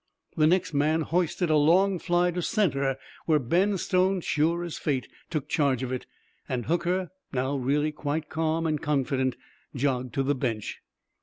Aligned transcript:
The 0.35 0.47
next 0.47 0.73
man 0.73 1.01
hoisted 1.01 1.51
a 1.51 1.55
long 1.57 1.99
fly 1.99 2.31
to 2.31 2.41
center, 2.41 2.97
where 3.27 3.37
Ben 3.37 3.77
Stone, 3.77 4.21
sure 4.21 4.63
as 4.63 4.79
fate, 4.79 5.07
took 5.29 5.47
charge 5.47 5.83
of 5.83 5.91
it; 5.91 6.07
and 6.49 6.65
Hooker, 6.65 7.11
now 7.31 7.55
really 7.55 7.91
quite 7.91 8.27
calm 8.27 8.65
and 8.65 8.81
confident, 8.81 9.35
jogged 9.75 10.15
to 10.15 10.23
the 10.23 10.33
bench. 10.33 10.79